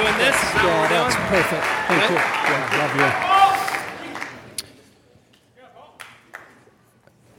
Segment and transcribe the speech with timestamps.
[0.00, 0.36] doing this?
[0.54, 1.26] Yeah, that's doing?
[1.28, 1.64] perfect.
[1.88, 2.14] Thank Okay.
[2.14, 2.20] you.
[2.20, 2.94] Yeah, love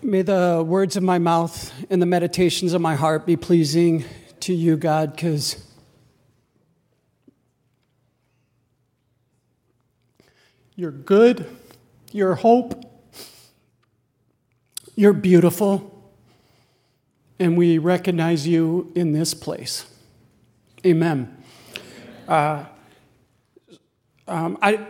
[0.03, 0.09] you.
[0.09, 4.03] May the words of my mouth and the meditations of my heart be pleasing
[4.41, 5.63] to you, God, because
[10.75, 11.45] you're good,
[12.11, 12.83] you're hope,
[14.95, 16.03] you're beautiful,
[17.39, 19.85] and we recognize you in this place.
[20.85, 21.40] Amen.
[22.31, 22.63] Uh,
[24.25, 24.87] um, I,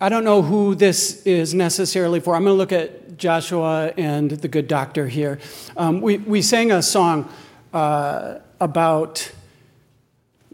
[0.00, 2.34] I don't know who this is necessarily for.
[2.34, 5.38] I'm going to look at Joshua and the good doctor here.
[5.76, 7.30] Um, we, we sang a song
[7.74, 9.30] uh, about,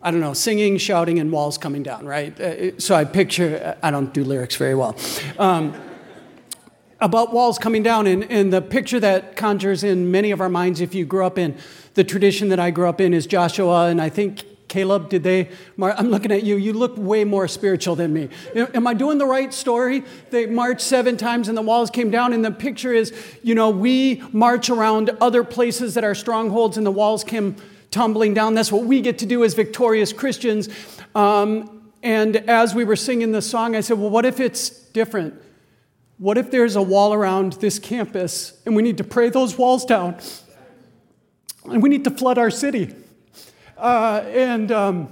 [0.03, 2.39] I don't know, singing, shouting, and walls coming down, right?
[2.41, 4.97] Uh, so I picture, I don't do lyrics very well.
[5.39, 5.73] Um,
[6.99, 10.81] about walls coming down, and, and the picture that conjures in many of our minds,
[10.81, 11.57] if you grew up in
[11.95, 14.43] the tradition that I grew up in, is Joshua, and I think
[14.77, 15.49] Caleb, did they?
[15.81, 16.57] I'm looking at you.
[16.57, 18.29] You look way more spiritual than me.
[18.55, 20.05] Am I doing the right story?
[20.29, 22.35] They marched seven times and the walls came down.
[22.35, 23.11] And the picture is,
[23.43, 27.57] you know, we march around other places that are strongholds and the walls came
[27.91, 28.53] tumbling down.
[28.53, 30.69] That's what we get to do as victorious Christians.
[31.15, 35.41] Um, and as we were singing the song, I said, well, what if it's different?
[36.19, 39.87] What if there's a wall around this campus and we need to pray those walls
[39.87, 40.19] down?
[41.65, 42.95] And we need to flood our city.
[43.77, 45.09] Uh, and, um,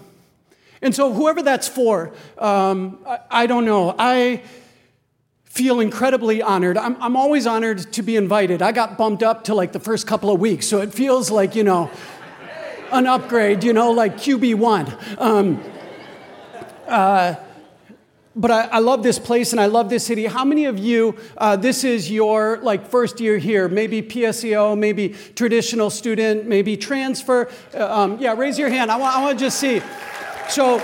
[0.80, 3.94] and so, whoever that's for, um, I, I, don't know.
[3.98, 4.42] I
[5.44, 6.76] feel incredibly honored.
[6.78, 8.62] I'm, I'm always honored to be invited.
[8.62, 11.54] I got bumped up to like the first couple of weeks, so it feels like,
[11.54, 11.90] you know,
[12.90, 15.20] an upgrade, you know, like QB1.
[15.20, 15.62] Um,
[16.86, 17.34] uh,
[18.36, 20.26] but I, I, love this place and I love this city.
[20.26, 23.68] How many of you, uh, this is your like first year here?
[23.68, 27.48] Maybe PSEO, maybe traditional student, maybe transfer.
[27.72, 28.90] Uh, um, yeah, raise your hand.
[28.90, 29.80] I want, I want to just see.
[30.48, 30.78] So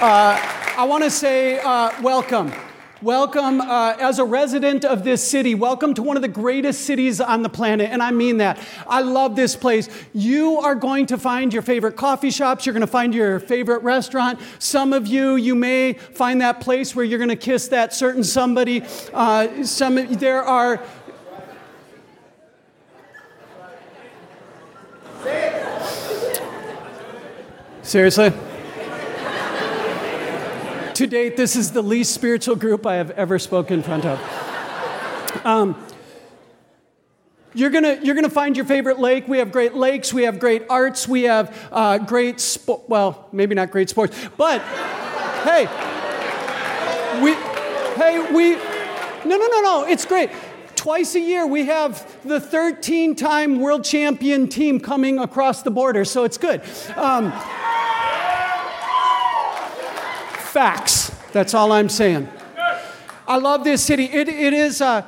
[0.00, 0.40] uh,
[0.76, 2.52] I want to say uh, welcome.
[3.00, 5.54] Welcome uh, as a resident of this city.
[5.54, 7.90] Welcome to one of the greatest cities on the planet.
[7.92, 8.58] And I mean that.
[8.88, 9.88] I love this place.
[10.12, 12.66] You are going to find your favorite coffee shops.
[12.66, 14.40] You're going to find your favorite restaurant.
[14.58, 18.24] Some of you, you may find that place where you're going to kiss that certain
[18.24, 18.82] somebody.
[19.14, 20.82] Uh, some, there are.
[27.82, 28.32] Seriously?
[30.98, 34.18] To date, this is the least spiritual group I have ever spoken in front of.
[35.44, 35.80] Um,
[37.54, 39.28] you're gonna, you're gonna find your favorite lake.
[39.28, 43.54] We have great lakes, we have great arts, we have uh, great, spo- well, maybe
[43.54, 44.60] not great sports, but
[45.44, 45.66] hey,
[47.22, 47.34] we,
[47.94, 48.56] hey, we,
[49.24, 50.30] no, no, no, no, it's great.
[50.74, 56.04] Twice a year, we have the 13 time world champion team coming across the border,
[56.04, 56.60] so it's good.
[56.96, 57.32] Um,
[60.48, 61.10] facts.
[61.32, 62.28] That's all I'm saying.
[63.26, 64.04] I love this city.
[64.04, 65.06] It, it is, uh,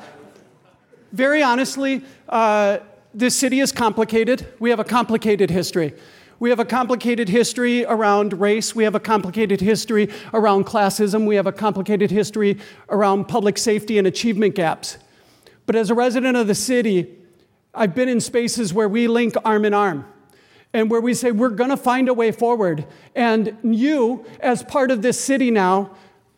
[1.13, 2.79] very honestly, uh,
[3.15, 4.47] this city is complicated.
[4.61, 5.95] We have a complicated history.
[6.39, 8.75] We have a complicated history around race.
[8.75, 11.27] We have a complicated history around classism.
[11.27, 12.59] We have a complicated history
[12.91, 14.99] around public safety and achievement gaps.
[15.65, 17.17] But as a resident of the city,
[17.75, 20.05] I've been in spaces where we link arm in arm
[20.73, 22.87] and where we say we're going to find a way forward.
[23.15, 25.91] And you, as part of this city now,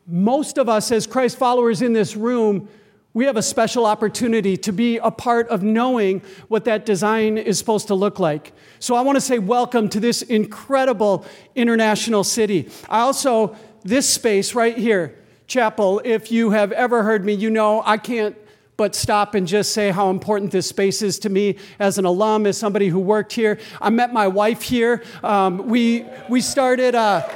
[0.06, 2.69] most of us as Christ followers in this room,
[3.15, 7.59] we have a special opportunity to be a part of knowing what that design is
[7.59, 8.53] supposed to look like.
[8.78, 12.71] So I want to say welcome to this incredible international city.
[12.88, 13.54] I also,
[13.84, 15.15] this space right here,
[15.47, 18.34] chapel, if you have ever heard me, you know I can't
[18.77, 22.47] but stop and just say how important this space is to me as an alum,
[22.47, 23.59] as somebody who worked here.
[23.81, 25.03] I met my wife here.
[25.22, 26.94] Um, we, we started.
[26.94, 27.28] Uh,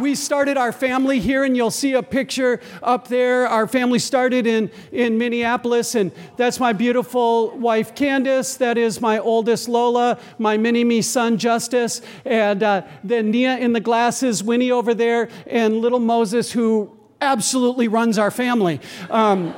[0.00, 3.46] we started our family here, and you'll see a picture up there.
[3.46, 8.56] Our family started in, in Minneapolis, and that's my beautiful wife, Candace.
[8.56, 13.74] That is my oldest, Lola, my mini me son, Justice, and uh, then Nia in
[13.74, 16.90] the glasses, Winnie over there, and little Moses, who
[17.20, 18.80] absolutely runs our family.
[19.10, 19.54] Um,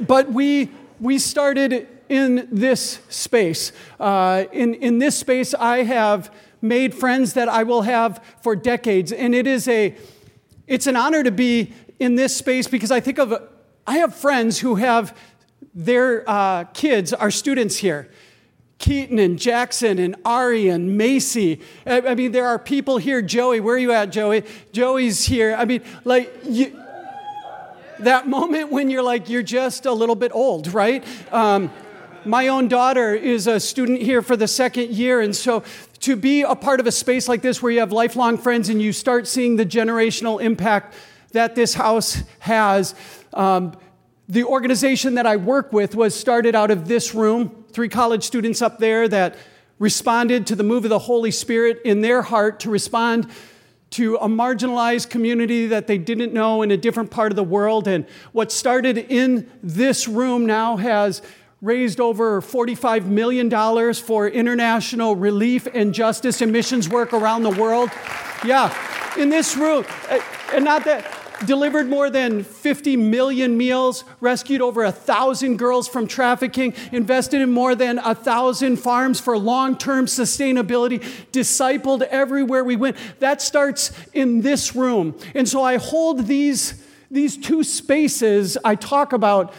[0.00, 3.72] but we, we started in this space.
[4.00, 9.12] Uh, in, in this space, I have made friends that I will have for decades.
[9.12, 9.94] And it is a,
[10.66, 13.34] it's an honor to be in this space because I think of,
[13.86, 15.16] I have friends who have
[15.74, 18.10] their uh, kids are students here.
[18.78, 21.60] Keaton and Jackson and Ari and Macy.
[21.84, 23.20] I, I, mean, there are people here.
[23.22, 24.44] Joey, where are you at, Joey?
[24.72, 25.54] Joey's here.
[25.58, 26.80] I mean, like, you,
[28.00, 31.04] that moment when you're like, you're just a little bit old, right?
[31.32, 31.70] Um,
[32.24, 35.62] my own daughter is a student here for the second year, and so
[36.00, 38.80] to be a part of a space like this where you have lifelong friends and
[38.80, 40.94] you start seeing the generational impact
[41.32, 42.94] that this house has.
[43.32, 43.76] Um,
[44.28, 48.60] the organization that I work with was started out of this room, three college students
[48.60, 49.36] up there that
[49.78, 53.30] responded to the move of the Holy Spirit in their heart to respond
[53.90, 57.88] to a marginalized community that they didn't know in a different part of the world.
[57.88, 61.22] And what started in this room now has
[61.60, 63.50] raised over $45 million
[63.94, 67.90] for international relief and justice and missions work around the world.
[68.44, 68.72] Yeah,
[69.16, 69.84] in this room.
[70.52, 71.04] And not that,
[71.46, 77.50] delivered more than 50 million meals, rescued over a thousand girls from trafficking, invested in
[77.50, 81.00] more than a thousand farms for long term sustainability,
[81.32, 82.96] discipled everywhere we went.
[83.20, 85.18] That starts in this room.
[85.34, 89.52] And so I hold these, these two spaces I talk about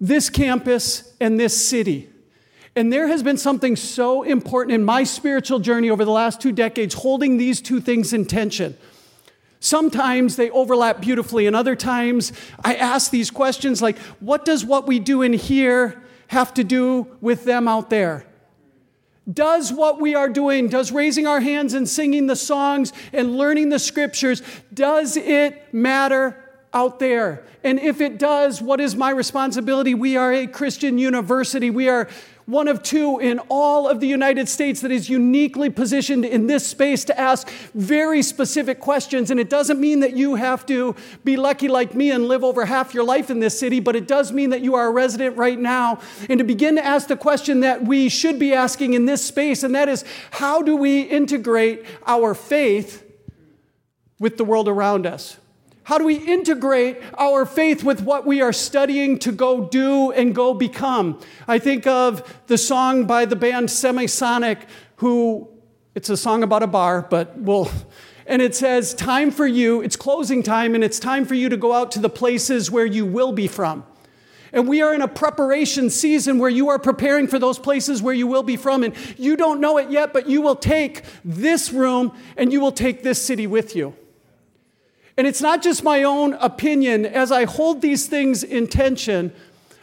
[0.00, 2.08] this campus and this city.
[2.76, 6.52] And there has been something so important in my spiritual journey over the last two
[6.52, 8.76] decades, holding these two things in tension.
[9.60, 12.32] Sometimes they overlap beautifully, and other times
[12.64, 17.06] I ask these questions like, what does what we do in here have to do
[17.20, 18.26] with them out there?
[19.30, 23.68] Does what we are doing, does raising our hands and singing the songs and learning
[23.68, 24.42] the scriptures,
[24.72, 26.42] does it matter
[26.72, 27.44] out there?
[27.62, 29.92] And if it does, what is my responsibility?
[29.92, 31.68] We are a Christian university.
[31.68, 32.08] We are
[32.50, 36.66] one of two in all of the United States that is uniquely positioned in this
[36.66, 39.30] space to ask very specific questions.
[39.30, 42.64] And it doesn't mean that you have to be lucky like me and live over
[42.64, 45.36] half your life in this city, but it does mean that you are a resident
[45.36, 46.00] right now.
[46.28, 49.62] And to begin to ask the question that we should be asking in this space,
[49.62, 53.04] and that is how do we integrate our faith
[54.18, 55.36] with the world around us?
[55.84, 60.34] How do we integrate our faith with what we are studying to go do and
[60.34, 61.18] go become?
[61.48, 64.58] I think of the song by the band Semisonic,
[64.96, 65.48] who
[65.94, 67.70] it's a song about a bar, but we'll.
[68.26, 71.56] And it says, Time for you, it's closing time, and it's time for you to
[71.56, 73.84] go out to the places where you will be from.
[74.52, 78.14] And we are in a preparation season where you are preparing for those places where
[78.14, 78.82] you will be from.
[78.82, 82.72] And you don't know it yet, but you will take this room and you will
[82.72, 83.94] take this city with you.
[85.20, 87.04] And it's not just my own opinion.
[87.04, 89.34] As I hold these things in tension,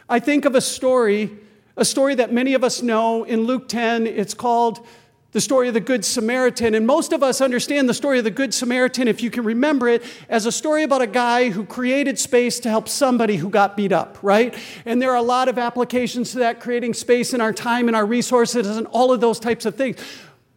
[0.08, 1.30] I think of a story,
[1.76, 4.08] a story that many of us know in Luke 10.
[4.08, 4.84] It's called
[5.30, 6.74] the story of the Good Samaritan.
[6.74, 9.88] And most of us understand the story of the Good Samaritan, if you can remember
[9.88, 13.76] it, as a story about a guy who created space to help somebody who got
[13.76, 14.56] beat up, right?
[14.84, 17.96] And there are a lot of applications to that, creating space in our time and
[17.96, 20.04] our resources and all of those types of things.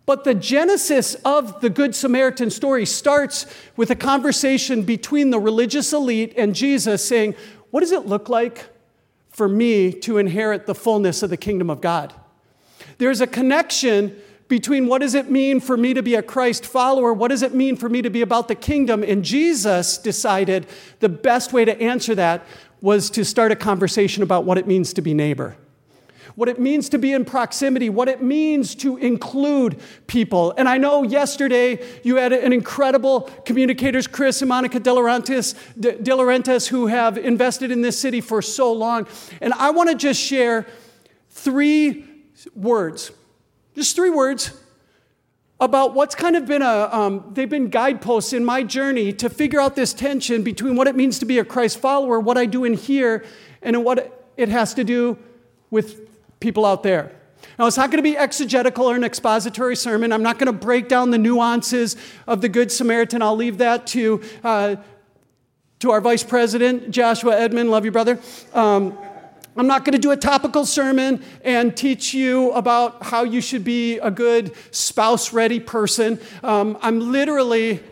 [0.06, 3.46] But the genesis of the Good Samaritan story starts
[3.76, 7.36] with a conversation between the religious elite and Jesus saying,
[7.70, 8.66] What does it look like
[9.30, 12.14] for me to inherit the fullness of the kingdom of God?
[12.98, 17.14] There's a connection between what does it mean for me to be a Christ follower?
[17.14, 19.02] What does it mean for me to be about the kingdom?
[19.02, 20.68] And Jesus decided
[21.00, 22.46] the best way to answer that
[22.82, 25.56] was to start a conversation about what it means to be neighbor
[26.36, 30.54] what it means to be in proximity, what it means to include people.
[30.58, 36.88] And I know yesterday you had an incredible communicators, Chris and Monica De Laurentiis, who
[36.88, 39.08] have invested in this city for so long.
[39.42, 40.66] And I want to just share
[41.30, 42.06] three
[42.56, 43.12] words,
[43.76, 44.52] just three words
[45.60, 49.62] about what's kind of been a um, they've been guideposts in my journey to figure
[49.62, 52.66] out this tension between what it means to be a christ follower what i do
[52.66, 53.24] in here
[53.62, 55.16] and what it has to do
[55.70, 56.11] with
[56.42, 57.16] people out there.
[57.58, 60.12] Now, it's not going to be exegetical or an expository sermon.
[60.12, 61.96] I'm not going to break down the nuances
[62.28, 63.22] of the Good Samaritan.
[63.22, 64.76] I'll leave that to, uh,
[65.80, 67.72] to our Vice President, Joshua Edmond.
[67.72, 68.20] Love you, brother.
[68.54, 68.98] Um,
[69.56, 73.64] I'm not going to do a topical sermon and teach you about how you should
[73.64, 76.20] be a good spouse ready person.
[76.42, 77.84] Um, I'm literally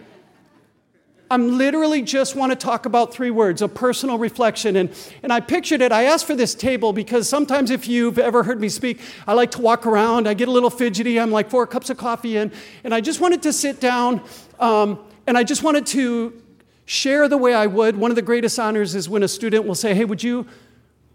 [1.31, 4.75] I'm literally just want to talk about three words a personal reflection.
[4.75, 4.89] And,
[5.21, 5.91] and I pictured it.
[5.91, 9.51] I asked for this table because sometimes, if you've ever heard me speak, I like
[9.51, 10.27] to walk around.
[10.27, 11.19] I get a little fidgety.
[11.19, 12.51] I'm like four cups of coffee in.
[12.83, 14.23] And I just wanted to sit down
[14.59, 16.41] um, and I just wanted to
[16.85, 17.95] share the way I would.
[17.95, 20.47] One of the greatest honors is when a student will say, Hey, would you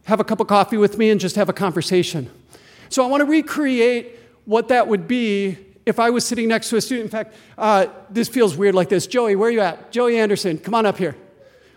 [0.05, 2.31] have a cup of coffee with me and just have a conversation?
[2.89, 6.77] So I want to recreate what that would be if I was sitting next to
[6.77, 9.07] a student, in fact, uh, this feels weird like this.
[9.07, 9.93] Joey, where are you at?
[9.93, 11.17] Joey Anderson, come on up here.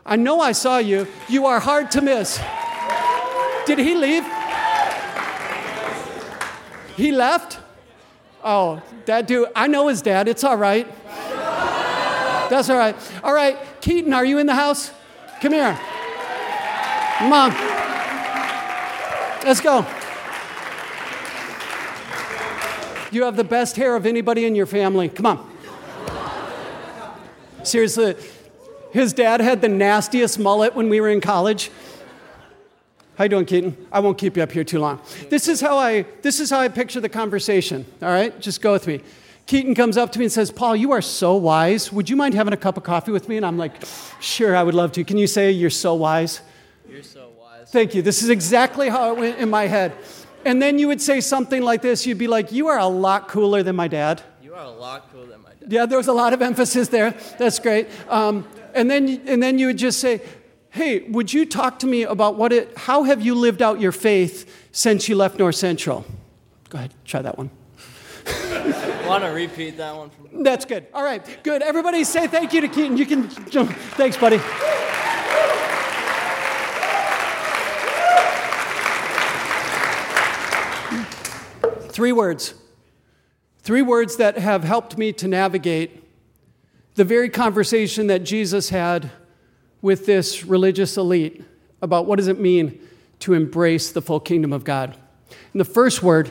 [0.06, 1.08] I know I saw you.
[1.28, 2.40] You are hard to miss.
[3.66, 4.24] Did he leave?
[6.96, 7.60] He left?
[8.44, 10.28] Oh, that dude, I know his dad.
[10.30, 10.88] It's all right.
[12.50, 12.96] That's all right.
[13.24, 14.92] All right, Keaton, are you in the house?
[15.42, 15.78] Come here.
[17.24, 17.52] Mom.
[19.44, 19.86] Let's go.
[23.12, 25.10] You have the best hair of anybody in your family.
[25.10, 25.58] Come on.
[27.64, 28.16] Seriously,
[28.92, 31.70] his dad had the nastiest mullet when we were in college.
[33.18, 33.88] How you doing, Keaton?
[33.92, 35.02] I won't keep you up here too long.
[35.30, 37.86] This is how I this is how I picture the conversation.
[38.02, 39.02] All right, just go with me.
[39.48, 41.92] Keaton comes up to me and says, "Paul, you are so wise.
[41.92, 43.74] Would you mind having a cup of coffee with me?" And I'm like,
[44.20, 46.42] "Sure, I would love to." Can you say you're so wise?
[46.90, 47.70] You're so wise.
[47.70, 48.02] Thank you.
[48.02, 49.94] This is exactly how it went in my head.
[50.48, 52.06] And then you would say something like this.
[52.06, 55.12] You'd be like, "You are a lot cooler than my dad." You are a lot
[55.12, 55.72] cooler than my dad.
[55.72, 57.14] Yeah, there was a lot of emphasis there.
[57.38, 57.88] That's great.
[58.10, 60.22] Um, and then and then you would just say,
[60.78, 63.92] hey, would you talk to me about what it, how have you lived out your
[63.92, 66.06] faith since you left North Central?
[66.70, 67.50] Go ahead, try that one.
[69.08, 70.10] Want to repeat that one?
[70.10, 70.88] From- That's good.
[70.94, 71.62] All right, good.
[71.62, 72.98] Everybody say thank you to Keaton.
[72.98, 73.72] You can jump.
[73.96, 74.40] Thanks, buddy.
[81.98, 82.54] Three words.
[83.64, 86.04] Three words that have helped me to navigate
[86.94, 89.10] the very conversation that Jesus had
[89.82, 91.44] with this religious elite
[91.82, 92.80] about what does it mean
[93.22, 94.96] to embrace the full kingdom of God.
[95.54, 96.30] And the first word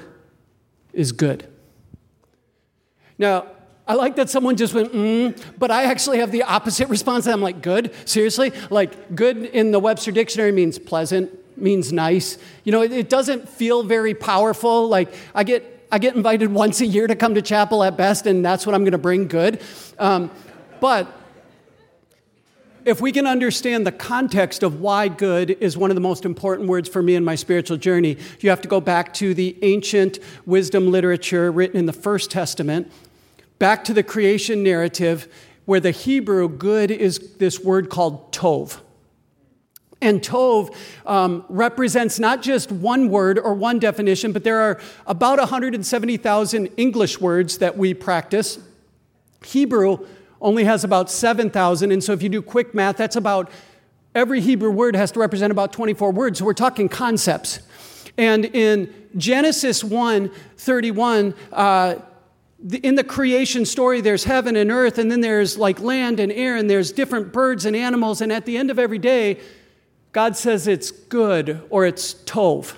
[0.92, 1.48] is good.
[3.18, 3.48] Now,
[3.88, 7.26] I like that someone just went, mm, but I actually have the opposite response.
[7.26, 7.92] I'm like, good?
[8.08, 8.52] Seriously?
[8.70, 12.38] Like, good in the Webster Dictionary means pleasant, means nice.
[12.64, 14.88] You know, it, it doesn't feel very powerful.
[14.88, 18.26] Like, I get, I get invited once a year to come to chapel at best,
[18.26, 19.60] and that's what I'm going to bring good.
[19.98, 20.30] Um,
[20.80, 21.12] but
[22.86, 26.68] if we can understand the context of why good is one of the most important
[26.68, 30.20] words for me in my spiritual journey, you have to go back to the ancient
[30.46, 32.92] wisdom literature written in the First Testament,
[33.58, 35.26] back to the creation narrative,
[35.64, 38.78] where the Hebrew good is this word called tov.
[40.02, 40.74] And tov
[41.06, 47.20] um, represents not just one word or one definition, but there are about 170,000 English
[47.20, 48.58] words that we practice.
[49.44, 50.06] Hebrew
[50.40, 51.92] only has about 7,000.
[51.92, 53.50] And so if you do quick math, that's about
[54.14, 56.38] every Hebrew word has to represent about 24 words.
[56.38, 57.60] So we're talking concepts.
[58.18, 61.96] And in Genesis 1 31, uh,
[62.82, 66.56] in the creation story, there's heaven and earth, and then there's like land and air,
[66.56, 68.22] and there's different birds and animals.
[68.22, 69.38] And at the end of every day,
[70.16, 72.72] God says it's good or it's tov.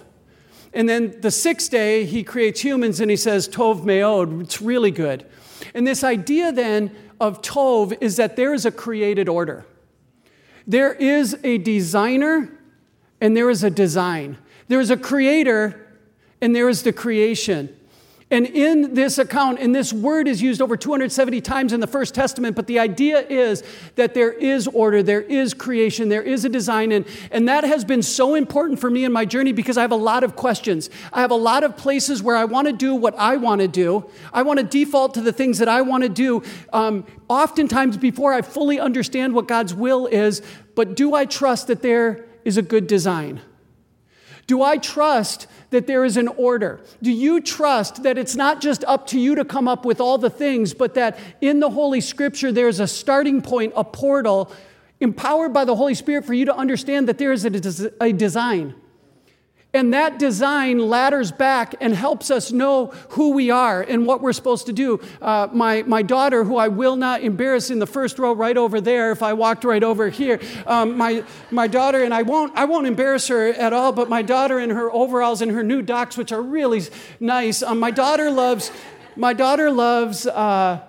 [0.75, 4.91] And then the sixth day, he creates humans and he says, Tov meod, it's really
[4.91, 5.25] good.
[5.73, 6.91] And this idea then
[7.21, 9.65] of Tov is that there is a created order.
[10.67, 12.59] There is a designer
[13.21, 14.39] and there is a design.
[14.67, 15.97] There is a creator
[16.41, 17.73] and there is the creation.
[18.31, 22.15] And in this account, and this word is used over 270 times in the First
[22.15, 23.63] Testament, but the idea is
[23.95, 26.93] that there is order, there is creation, there is a design.
[26.93, 29.93] And, and that has been so important for me in my journey because I have
[29.93, 30.91] a lot of questions.
[31.11, 33.69] I have a lot of places where I want to do what I want to
[33.69, 34.05] do.
[34.31, 36.43] I want to default to the things that I want to do,
[36.75, 40.43] um, oftentimes before I fully understand what God's will is.
[40.75, 43.41] But do I trust that there is a good design?
[44.49, 46.81] Do I trust that there is an order?
[47.03, 50.17] Do you trust that it's not just up to you to come up with all
[50.17, 54.51] the things, but that in the Holy Scripture there's a starting point, a portal,
[55.01, 58.75] empowered by the Holy Spirit for you to understand that there is a, a design?
[59.79, 64.33] And that design ladders back and helps us know who we are and what we're
[64.33, 64.99] supposed to do.
[65.23, 68.81] Uh, my, my daughter, who I will not embarrass in the first row right over
[68.81, 72.65] there if I walked right over here, um, my, my daughter, and I won't, I
[72.65, 76.17] won't embarrass her at all, but my daughter in her overalls and her new docs,
[76.17, 76.83] which are really
[77.21, 78.73] nice, um, my daughter loves,
[79.15, 80.81] my daughter loves uh,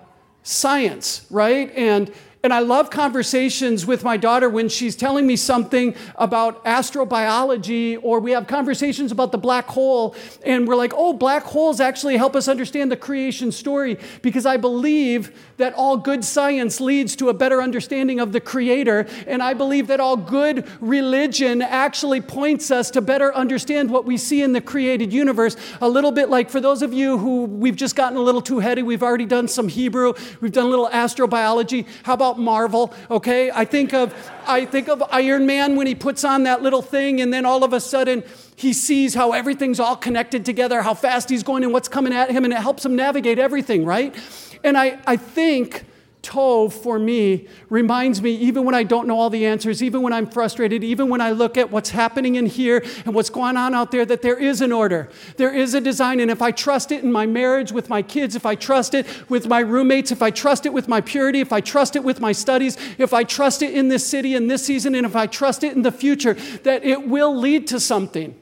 [0.42, 1.72] science, right?
[1.76, 7.98] And and I love conversations with my daughter when she's telling me something about astrobiology,
[8.02, 12.16] or we have conversations about the black hole, and we're like, oh, black holes actually
[12.16, 17.28] help us understand the creation story because I believe that all good science leads to
[17.28, 22.70] a better understanding of the Creator, and I believe that all good religion actually points
[22.70, 25.56] us to better understand what we see in the created universe.
[25.82, 28.60] A little bit like for those of you who we've just gotten a little too
[28.60, 31.86] heady, we've already done some Hebrew, we've done a little astrobiology.
[32.02, 33.50] How about about Marvel, okay?
[33.50, 34.14] I think of
[34.46, 37.64] I think of Iron Man when he puts on that little thing and then all
[37.64, 38.22] of a sudden
[38.56, 42.30] he sees how everything's all connected together, how fast he's going and what's coming at
[42.30, 44.14] him and it helps him navigate everything, right?
[44.62, 45.84] And I I think
[46.22, 50.12] Tov for me reminds me, even when I don't know all the answers, even when
[50.12, 53.74] I'm frustrated, even when I look at what's happening in here and what's going on
[53.74, 55.08] out there, that there is an order.
[55.36, 56.20] There is a design.
[56.20, 59.06] And if I trust it in my marriage with my kids, if I trust it
[59.30, 62.20] with my roommates, if I trust it with my purity, if I trust it with
[62.20, 65.26] my studies, if I trust it in this city in this season, and if I
[65.26, 66.34] trust it in the future,
[66.64, 68.38] that it will lead to something.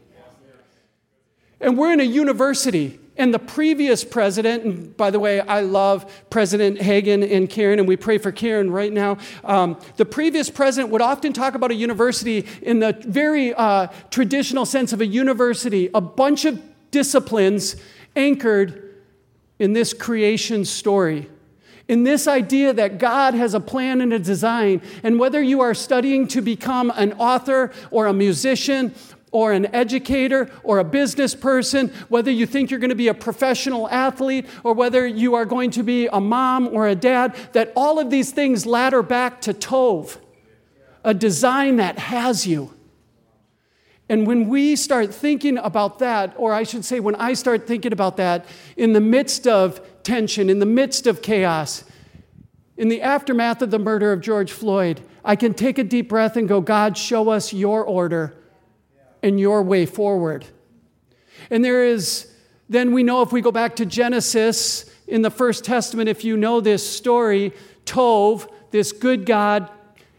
[1.60, 6.10] And we're in a university And the previous president, and by the way, I love
[6.30, 9.18] President Hagan and Karen, and we pray for Karen right now.
[9.42, 14.64] Um, the previous president would often talk about a university in the very uh, traditional
[14.64, 17.74] sense of a university, a bunch of disciplines
[18.14, 18.94] anchored
[19.58, 21.28] in this creation story.
[21.88, 25.74] In this idea that God has a plan and a design, and whether you are
[25.74, 28.94] studying to become an author or a musician
[29.30, 33.14] or an educator or a business person, whether you think you're going to be a
[33.14, 37.72] professional athlete or whether you are going to be a mom or a dad, that
[37.76, 40.18] all of these things ladder back to Tov,
[41.04, 42.74] a design that has you.
[44.08, 47.92] And when we start thinking about that, or I should say, when I start thinking
[47.92, 51.84] about that in the midst of tension, in the midst of chaos,
[52.78, 56.36] in the aftermath of the murder of George Floyd, I can take a deep breath
[56.36, 58.34] and go, God, show us your order
[59.22, 60.44] and your way forward.
[61.50, 62.32] And there is,
[62.68, 66.36] then we know if we go back to Genesis in the First Testament, if you
[66.36, 67.52] know this story,
[67.84, 69.70] Tov, this good God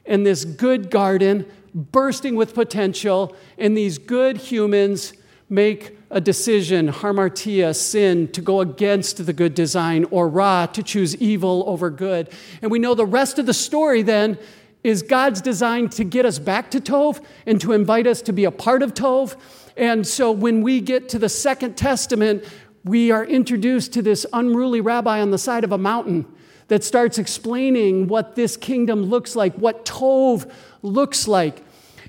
[0.05, 5.13] and this good garden bursting with potential, and these good humans
[5.49, 11.15] make a decision, hamartia, sin, to go against the good design, or ra, to choose
[11.17, 12.29] evil over good.
[12.61, 14.39] And we know the rest of the story then
[14.83, 18.45] is God's design to get us back to Tov and to invite us to be
[18.45, 19.35] a part of Tov.
[19.75, 22.43] And so when we get to the Second Testament,
[22.85, 26.25] we are introduced to this unruly rabbi on the side of a mountain
[26.69, 30.49] that starts explaining what this kingdom looks like, what Tov
[30.81, 31.57] looks like.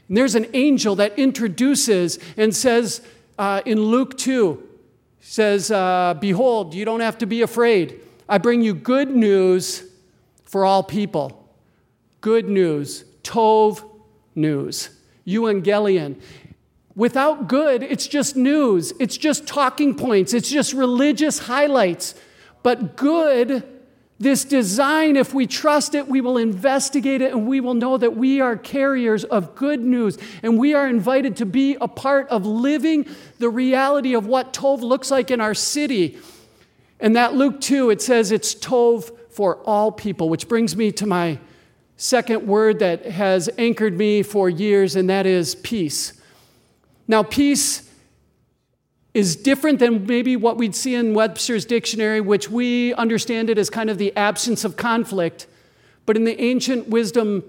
[0.09, 3.01] And there's an angel that introduces and says
[3.39, 4.69] uh, in Luke 2,
[5.21, 8.01] says, uh, Behold, you don't have to be afraid.
[8.29, 9.83] I bring you good news
[10.45, 11.40] for all people
[12.21, 13.85] good news, Tov
[14.35, 14.91] news,
[15.27, 16.21] evangelion.
[16.97, 22.15] Without good, it's just news, it's just talking points, it's just religious highlights.
[22.63, 23.63] But good,
[24.19, 28.17] this design, if we trust it, we will investigate it and we will know that
[28.17, 30.19] we are carriers of good news.
[30.43, 33.07] And we are invited to be a part of living
[33.39, 36.19] the reality of what Tov looks like in our city.
[37.01, 41.07] And that Luke 2, it says it's Tov for all people, which brings me to
[41.07, 41.39] my
[42.01, 46.15] second word that has anchored me for years, and that is peace.
[47.07, 47.91] Now, peace
[49.13, 53.69] is different than maybe what we'd see in Webster's dictionary, which we understand it as
[53.69, 55.47] kind of the absence of conflict.
[56.07, 57.45] But in the ancient wisdom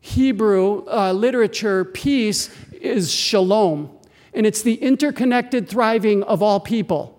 [0.00, 3.90] Hebrew uh, literature, peace is shalom,
[4.34, 7.18] and it's the interconnected thriving of all people.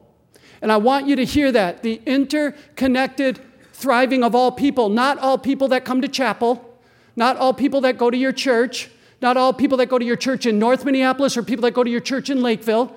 [0.62, 3.42] And I want you to hear that the interconnected
[3.80, 6.78] thriving of all people, not all people that come to chapel,
[7.16, 8.90] not all people that go to your church,
[9.22, 11.84] not all people that go to your church in North Minneapolis or people that go
[11.84, 12.94] to your church in Lakeville,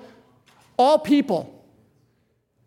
[0.77, 1.49] all people.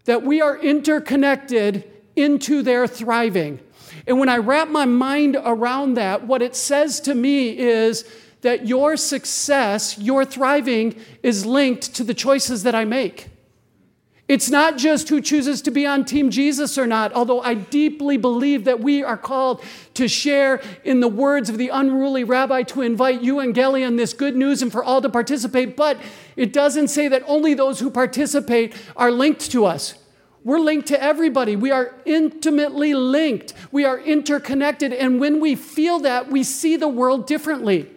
[0.06, 3.60] That we are interconnected into their thriving.
[4.06, 8.04] And when I wrap my mind around that, what it says to me is
[8.40, 13.28] that your success, your thriving, is linked to the choices that I make.
[14.28, 18.16] It's not just who chooses to be on Team Jesus or not, although I deeply
[18.16, 19.62] believe that we are called
[19.94, 24.62] to share in the words of the unruly rabbi to invite evangelion, this good news,
[24.62, 25.76] and for all to participate.
[25.76, 26.00] But
[26.34, 29.94] it doesn't say that only those who participate are linked to us.
[30.42, 31.54] We're linked to everybody.
[31.54, 33.52] We are intimately linked.
[33.70, 34.92] We are interconnected.
[34.92, 37.90] And when we feel that, we see the world differently.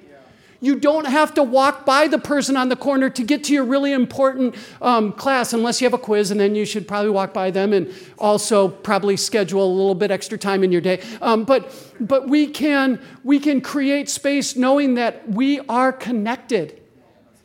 [0.61, 3.63] You don't have to walk by the person on the corner to get to your
[3.63, 7.33] really important um, class unless you have a quiz, and then you should probably walk
[7.33, 11.01] by them and also probably schedule a little bit extra time in your day.
[11.21, 16.81] Um, but but we, can, we can create space knowing that we are connected,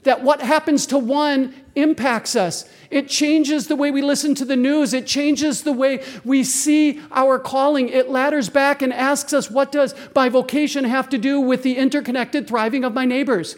[0.02, 2.68] that what happens to one impacts us.
[2.90, 4.92] It changes the way we listen to the news.
[4.92, 7.88] It changes the way we see our calling.
[7.88, 11.76] It ladders back and asks us, what does my vocation have to do with the
[11.76, 13.56] interconnected thriving of my neighbors?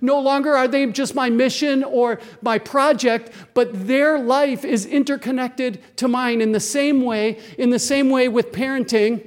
[0.00, 5.82] No longer are they just my mission or my project, but their life is interconnected
[5.96, 9.26] to mine in the same way, in the same way with parenting.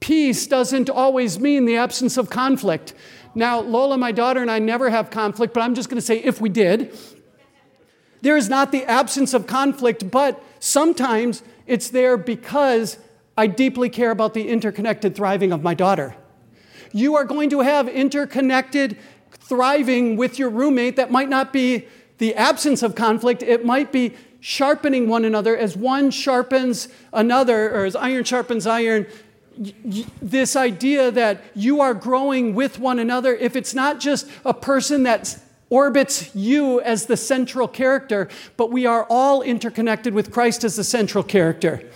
[0.00, 2.94] Peace doesn't always mean the absence of conflict.
[3.34, 6.18] Now, Lola, my daughter, and I never have conflict, but I'm just going to say
[6.18, 6.96] if we did,
[8.20, 12.98] there is not the absence of conflict, but sometimes it's there because
[13.36, 16.16] I deeply care about the interconnected thriving of my daughter.
[16.92, 18.96] You are going to have interconnected
[19.30, 21.86] thriving with your roommate that might not be
[22.18, 27.84] the absence of conflict, it might be sharpening one another as one sharpens another, or
[27.84, 29.06] as iron sharpens iron.
[30.22, 35.02] This idea that you are growing with one another, if it's not just a person
[35.02, 40.76] that's orbits you as the central character, but we are all interconnected with Christ as
[40.76, 41.88] the central character.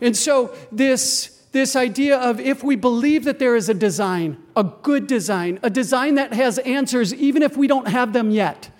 [0.00, 4.64] And so, this this idea of if we believe that there is a design, a
[4.64, 8.70] good design, a design that has answers even if we don't have them yet,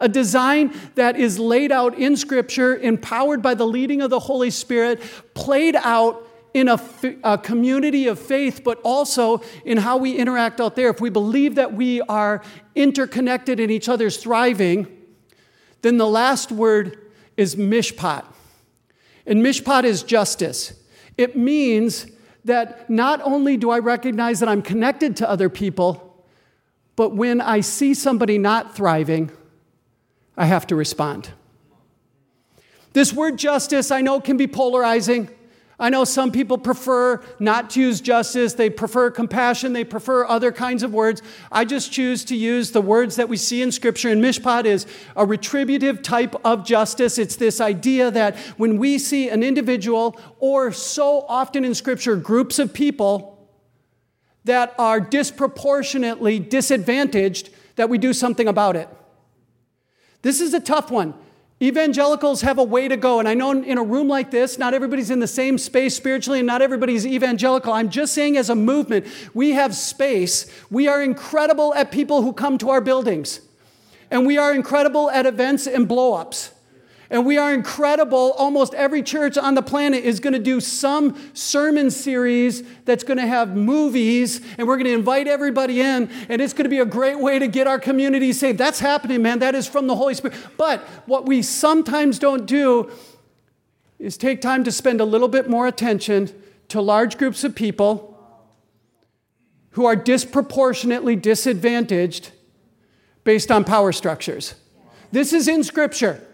[0.00, 4.48] a design that is laid out in Scripture, empowered by the leading of the Holy
[4.48, 5.00] Spirit,
[5.34, 6.80] played out in a,
[7.24, 10.90] a, community of faith, but also in how we interact out there.
[10.90, 12.42] If we believe that we are
[12.74, 14.86] interconnected in each other's thriving,
[15.80, 16.98] then the last word
[17.36, 18.24] is mishpat.
[19.26, 20.74] And mishpat is justice.
[21.16, 22.06] It means
[22.44, 26.24] that not only do I recognize that I'm connected to other people,
[26.96, 29.30] but when I see somebody not thriving,
[30.36, 31.30] I have to respond.
[32.92, 35.30] This word justice, I know, can be polarizing.
[35.82, 40.52] I know some people prefer not to use justice, they prefer compassion, they prefer other
[40.52, 41.22] kinds of words.
[41.50, 44.08] I just choose to use the words that we see in Scripture.
[44.10, 47.18] And mishpat is a retributive type of justice.
[47.18, 52.60] It's this idea that when we see an individual, or so often in Scripture, groups
[52.60, 53.48] of people
[54.44, 58.88] that are disproportionately disadvantaged, that we do something about it.
[60.22, 61.14] This is a tough one.
[61.62, 63.20] Evangelicals have a way to go.
[63.20, 66.40] And I know in a room like this, not everybody's in the same space spiritually
[66.40, 67.72] and not everybody's evangelical.
[67.72, 70.46] I'm just saying, as a movement, we have space.
[70.70, 73.40] We are incredible at people who come to our buildings,
[74.10, 76.50] and we are incredible at events and blow ups.
[77.12, 78.32] And we are incredible.
[78.38, 83.18] Almost every church on the planet is going to do some sermon series that's going
[83.18, 86.78] to have movies, and we're going to invite everybody in, and it's going to be
[86.78, 88.56] a great way to get our community saved.
[88.56, 89.40] That's happening, man.
[89.40, 90.34] That is from the Holy Spirit.
[90.56, 92.90] But what we sometimes don't do
[93.98, 96.30] is take time to spend a little bit more attention
[96.68, 98.08] to large groups of people
[99.72, 102.30] who are disproportionately disadvantaged
[103.22, 104.54] based on power structures.
[105.12, 106.26] This is in Scripture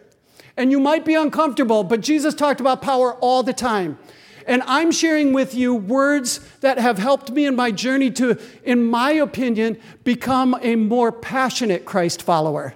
[0.59, 3.97] and you might be uncomfortable, but Jesus talked about power all the time.
[4.45, 8.85] And I'm sharing with you words that have helped me in my journey to, in
[8.85, 12.75] my opinion, become a more passionate Christ follower.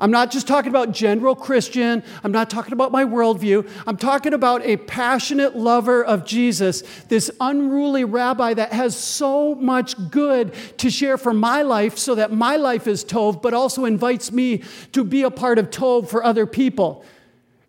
[0.00, 2.02] I'm not just talking about general Christian.
[2.24, 3.68] I'm not talking about my worldview.
[3.86, 10.10] I'm talking about a passionate lover of Jesus, this unruly rabbi that has so much
[10.10, 14.32] good to share for my life so that my life is Tov, but also invites
[14.32, 17.04] me to be a part of Tov for other people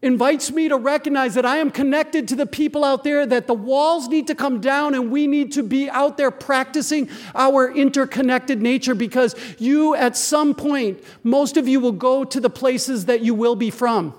[0.01, 3.53] invites me to recognize that I am connected to the people out there, that the
[3.53, 8.61] walls need to come down and we need to be out there practicing our interconnected
[8.61, 13.21] nature because you, at some point, most of you will go to the places that
[13.21, 14.13] you will be from.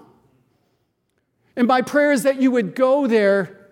[1.54, 3.68] And my prayer is that you would go there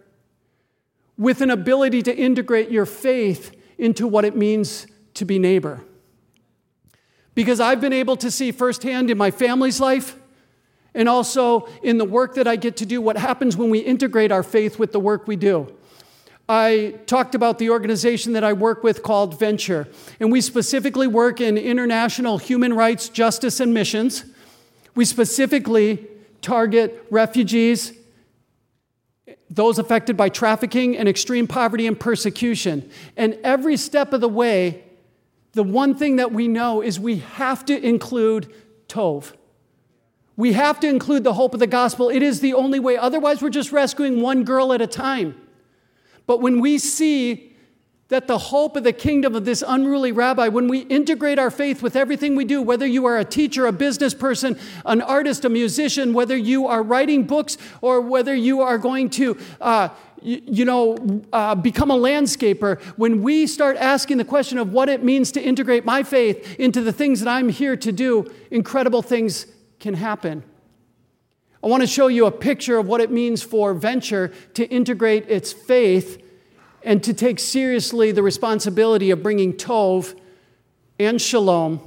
[1.17, 5.81] with an ability to integrate your faith into what it means to be neighbor.
[7.35, 10.17] Because I've been able to see firsthand in my family's life
[10.95, 14.31] and also in the work that I get to do, what happens when we integrate
[14.31, 15.73] our faith with the work we do.
[16.49, 19.89] I talked about the organization that I work with called Venture,
[20.21, 24.25] and we specifically work in international human rights, justice, and missions.
[24.95, 26.07] We specifically
[26.43, 27.95] target refugees,
[29.49, 32.91] those affected by trafficking and extreme poverty and persecution.
[33.17, 34.85] And every step of the way,
[35.53, 38.53] the one thing that we know is we have to include
[38.89, 39.33] Tov.
[40.37, 42.09] We have to include the hope of the gospel.
[42.09, 42.97] It is the only way.
[42.97, 45.41] Otherwise, we're just rescuing one girl at a time.
[46.27, 47.53] But when we see
[48.09, 51.83] that the hope of the kingdom of this unruly rabbi, when we integrate our faith
[51.83, 55.49] with everything we do, whether you are a teacher, a business person, an artist, a
[55.49, 59.89] musician, whether you are writing books, or whether you are going to, uh,
[60.21, 64.89] you, you, know, uh, become a landscaper, when we start asking the question of what
[64.89, 69.01] it means to integrate my faith into the things that I'm here to do, incredible
[69.01, 69.47] things
[69.85, 70.43] can happen.
[71.63, 75.29] I want to show you a picture of what it means for Venture to integrate
[75.29, 76.23] its faith
[76.83, 80.19] and to take seriously the responsibility of bringing Tov
[80.99, 81.87] and Shalom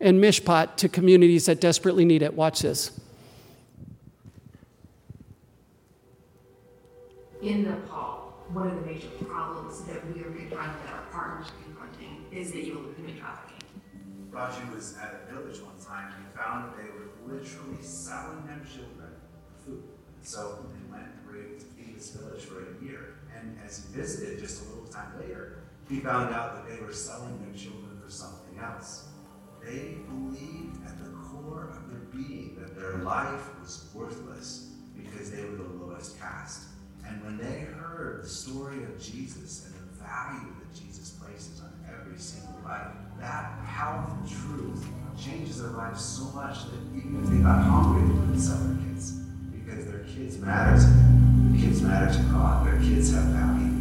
[0.00, 2.32] and Mishpat to communities that desperately need it.
[2.32, 2.98] Watch this.
[7.42, 11.62] In Nepal, one of the major problems that we are confronting, that our partners are
[11.62, 13.68] confronting, is the evil of human trafficking.
[14.32, 14.93] Raju was
[18.14, 19.10] selling their children
[19.64, 19.82] food.
[20.22, 23.14] So they went and were this village for a year.
[23.36, 26.92] And as he visited just a little time later, he found out that they were
[26.92, 29.08] selling their children for something else.
[29.62, 35.42] They believed at the core of their being that their life was worthless because they
[35.42, 36.64] were the lowest caste.
[37.06, 41.72] And when they heard the story of Jesus and the value that Jesus places on
[41.88, 44.86] every single life, that powerful truth
[45.18, 48.76] changes their lives so much that even if they got hungry, they wouldn't sell their
[48.84, 49.12] kids
[49.52, 51.52] because their kids matter to them.
[51.52, 52.66] Their kids matter to God.
[52.66, 53.72] Their kids have value.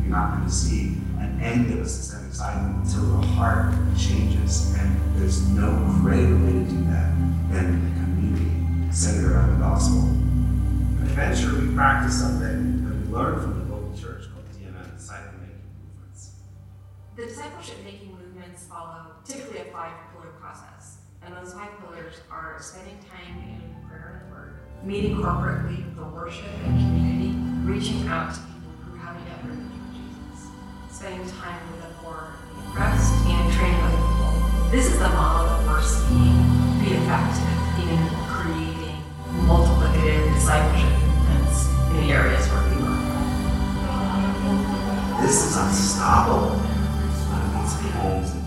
[0.00, 4.74] You're not going to see an end of a systemic cycle until the heart changes.
[4.78, 7.12] And there's no greater way to do that
[7.50, 10.08] than community centered around the gospel.
[11.04, 13.59] Adventure, we practice something that we learn from
[24.90, 27.30] meeting corporately for worship and community,
[27.62, 30.50] reaching out to people who haven't yet heard of Jesus,
[30.90, 32.34] spending time with the poor
[32.66, 34.34] oppressed, and training other people.
[34.72, 36.42] This is the model that we're seeing
[36.82, 37.46] be effective
[37.86, 38.02] in
[38.34, 38.98] creating
[39.46, 42.98] multiplicative discipleship movements in the areas where we work.
[45.22, 46.58] This is unstoppable.
[47.30, 48.39] Under these homes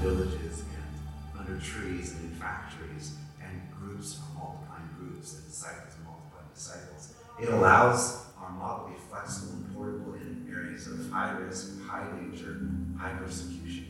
[7.43, 12.09] It allows our model to be flexible and portable in areas of high risk, high
[12.17, 13.85] danger, high persecution.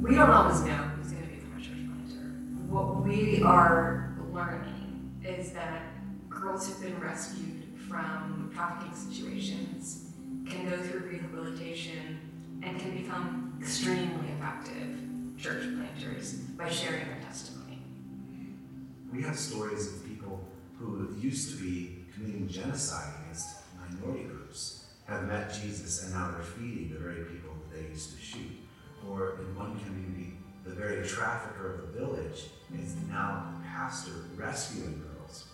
[0.00, 2.28] We don't always know who's going to become a church planter.
[2.68, 5.82] What we are learning is that
[6.30, 10.12] girls who've been rescued from trafficking situations
[10.48, 15.00] can go through rehabilitation and can become extremely effective
[15.36, 17.82] church planters by sharing their testimony.
[19.12, 20.46] We have stories of people
[20.78, 26.42] who used to be committing genocide against minority groups have met Jesus and now they're
[26.42, 28.50] feeding the very people that they used to shoot.
[29.08, 30.34] Or in one community,
[30.64, 35.44] the very trafficker of the village is now the pastor rescuing girls.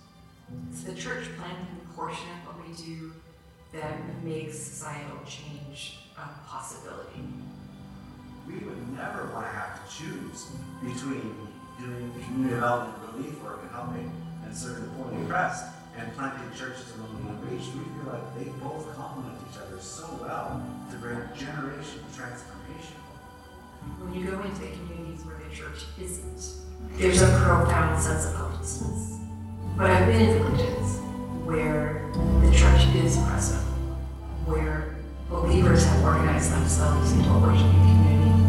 [0.71, 3.13] It's the church planting portion of what we do
[3.73, 7.25] that makes societal change a possibility.
[8.47, 10.47] We would never want to have to choose
[10.83, 11.37] between
[11.79, 14.13] doing community development relief work and helping
[14.53, 15.65] and poor and the oppressed
[15.97, 17.73] and planting churches among the unreached.
[17.75, 23.01] We feel like they both complement each other so well to bring generational transformation.
[23.99, 26.41] When you go into communities where the church isn't,
[26.99, 29.19] there's a profound sense of hopelessness.
[29.77, 30.99] But I've been in villages
[31.45, 33.62] where the church is present,
[34.45, 34.97] where
[35.31, 38.41] believers have organized themselves into a worshiping community,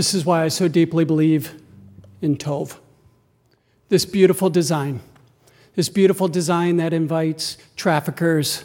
[0.00, 1.60] This is why I so deeply believe
[2.22, 2.78] in Tov.
[3.90, 5.00] This beautiful design,
[5.74, 8.64] this beautiful design that invites traffickers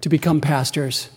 [0.00, 1.10] to become pastors.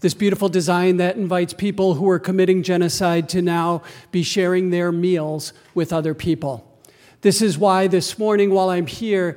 [0.00, 3.82] This beautiful design that invites people who are committing genocide to now
[4.12, 6.66] be sharing their meals with other people.
[7.20, 9.36] This is why this morning, while I'm here,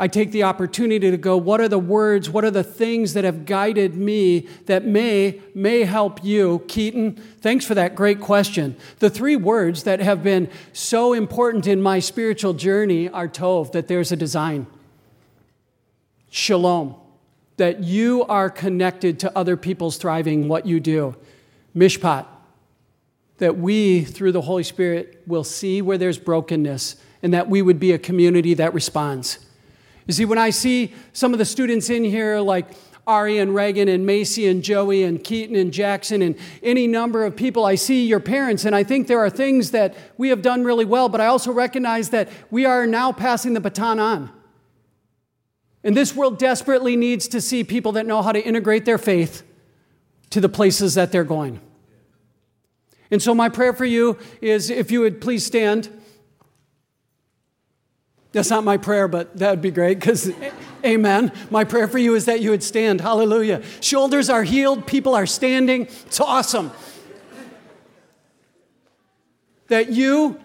[0.00, 3.24] I take the opportunity to go, what are the words, what are the things that
[3.24, 6.64] have guided me that may, may help you?
[6.68, 8.76] Keaton, thanks for that great question.
[9.00, 13.88] The three words that have been so important in my spiritual journey are Tov, that
[13.88, 14.66] there's a design.
[16.30, 16.94] Shalom,
[17.58, 21.14] that you are connected to other people's thriving, what you do.
[21.76, 22.24] Mishpat,
[23.36, 27.78] that we, through the Holy Spirit, will see where there's brokenness and that we would
[27.78, 29.40] be a community that responds.
[30.10, 32.66] You see, when I see some of the students in here, like
[33.06, 37.36] Ari and Reagan and Macy and Joey and Keaton and Jackson and any number of
[37.36, 40.64] people, I see your parents, and I think there are things that we have done
[40.64, 44.32] really well, but I also recognize that we are now passing the baton on.
[45.84, 49.44] And this world desperately needs to see people that know how to integrate their faith
[50.30, 51.60] to the places that they're going.
[53.12, 55.99] And so, my prayer for you is if you would please stand.
[58.32, 60.32] That's not my prayer, but that would be great because,
[60.84, 61.32] amen.
[61.50, 63.00] My prayer for you is that you would stand.
[63.00, 63.62] Hallelujah.
[63.80, 65.82] Shoulders are healed, people are standing.
[65.82, 66.70] It's awesome.
[69.66, 70.40] That you,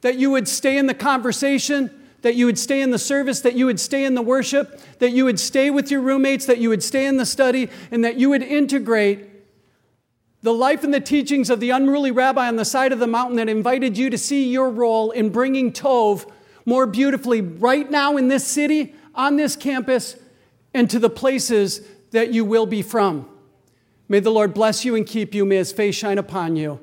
[0.00, 1.90] that you would stay in the conversation,
[2.22, 5.10] that you would stay in the service, that you would stay in the worship, that
[5.10, 8.16] you would stay with your roommates, that you would stay in the study, and that
[8.16, 9.28] you would integrate
[10.42, 13.36] the life and the teachings of the unruly rabbi on the side of the mountain
[13.36, 16.28] that invited you to see your role in bringing Tov
[16.64, 20.16] more beautifully right now in this city, on this campus,
[20.74, 23.28] and to the places that you will be from.
[24.08, 25.44] May the Lord bless you and keep you.
[25.44, 26.80] May his face shine upon you.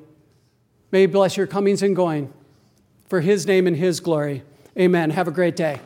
[0.90, 2.32] May he bless your comings and going
[3.08, 4.42] for his name and his glory.
[4.78, 5.10] Amen.
[5.10, 5.80] Have a great day.